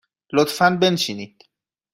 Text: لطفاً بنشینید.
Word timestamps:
لطفاً 0.33 0.69
بنشینید. 0.75 1.43